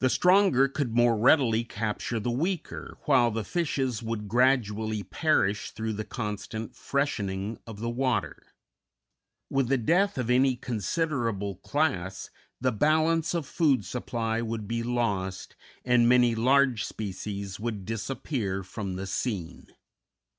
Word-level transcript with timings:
The 0.00 0.10
stronger 0.10 0.68
could 0.68 0.94
more 0.94 1.16
readily 1.16 1.64
capture 1.64 2.20
the 2.20 2.30
weaker, 2.30 2.98
while 3.06 3.30
the 3.30 3.44
fishes 3.44 4.02
would 4.02 4.28
gradually 4.28 5.02
perish 5.02 5.70
through 5.70 5.94
the 5.94 6.04
constant 6.04 6.76
freshening 6.76 7.58
of 7.66 7.78
the 7.80 7.88
water. 7.88 8.46
With 9.48 9.68
the 9.68 9.78
death 9.78 10.18
of 10.18 10.28
any 10.28 10.54
considerable 10.54 11.54
class, 11.54 12.28
the 12.60 12.72
balance 12.72 13.32
of 13.32 13.46
food 13.46 13.86
supply 13.86 14.42
would 14.42 14.68
be 14.68 14.82
lost, 14.82 15.56
and 15.82 16.06
many 16.06 16.34
large 16.34 16.84
species 16.84 17.58
would 17.58 17.86
disappear 17.86 18.62
from 18.62 18.96
the 18.96 19.06
scene. 19.06 19.68